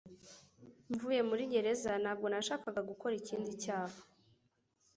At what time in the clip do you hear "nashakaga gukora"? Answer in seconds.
2.31-3.13